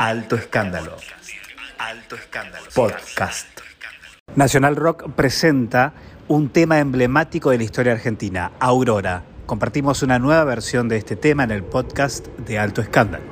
Alto 0.00 0.36
Escándalo. 0.36 0.96
Alto 1.76 2.16
Escándalo. 2.16 2.64
Podcast. 2.74 3.46
Nacional 4.34 4.74
Rock 4.74 5.10
presenta 5.12 5.92
un 6.26 6.48
tema 6.48 6.78
emblemático 6.78 7.50
de 7.50 7.58
la 7.58 7.64
historia 7.64 7.92
argentina, 7.92 8.52
Aurora. 8.60 9.24
Compartimos 9.44 10.02
una 10.02 10.18
nueva 10.18 10.44
versión 10.44 10.88
de 10.88 10.96
este 10.96 11.16
tema 11.16 11.44
en 11.44 11.50
el 11.50 11.62
podcast 11.64 12.28
de 12.28 12.58
Alto 12.58 12.80
Escándalo. 12.80 13.29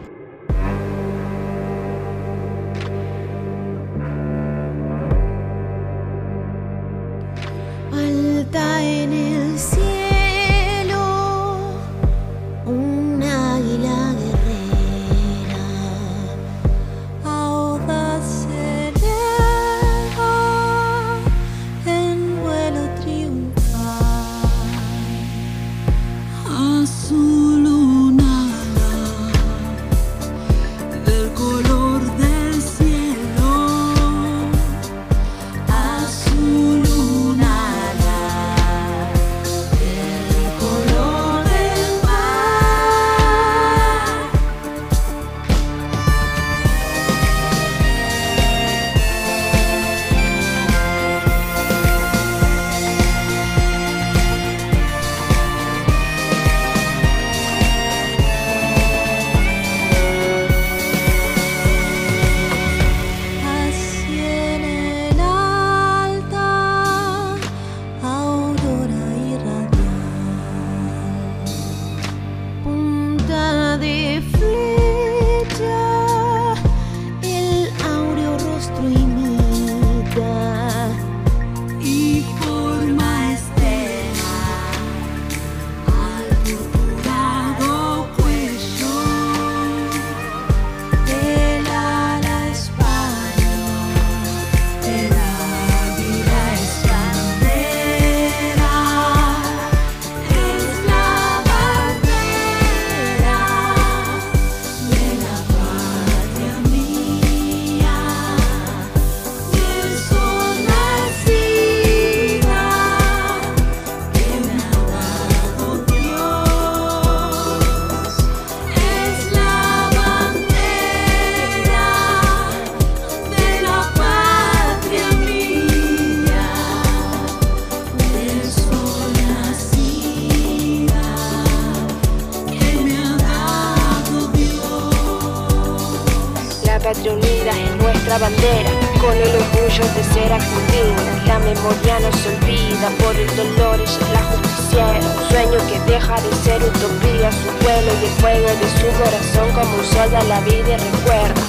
Patria 136.83 137.13
unida 137.13 137.51
es 137.51 137.77
nuestra 137.83 138.19
bandera, 138.19 138.71
con 139.01 139.13
el 139.13 139.29
orgullo 139.29 139.85
de 139.95 140.05
ser 140.15 140.33
argentina. 140.33 141.25
La 141.27 141.39
memoria 141.41 141.99
no 142.01 142.13
se 142.17 142.29
olvida, 142.37 142.89
por 143.03 143.17
el 143.17 143.29
dolor 143.37 143.81
ella 143.81 143.85
es 143.85 144.11
la 144.13 144.23
justiciera. 144.23 144.99
Un 144.99 145.29
sueño 145.29 145.59
que 145.67 145.93
deja 145.93 146.15
de 146.21 146.33
ser 146.45 146.63
utopía, 146.63 147.33
su 147.33 147.65
vuelo 147.65 147.93
y 148.01 148.05
el 148.05 148.11
fuego 148.21 148.49
de 148.49 148.69
su 148.79 148.87
corazón 148.97 149.51
como 149.55 149.77
un 149.77 149.85
sol 149.85 150.11
da 150.11 150.23
la 150.25 150.41
vida 150.43 150.77
y 150.77 150.91
recuerda. 150.91 151.43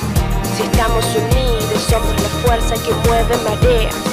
Si 0.57 0.63
estamos 0.63 1.05
unidos, 1.05 1.83
somos 1.87 2.13
la 2.21 2.29
fuerza 2.43 2.75
que 2.83 2.93
mueve 3.07 3.37
mareas. 3.43 4.08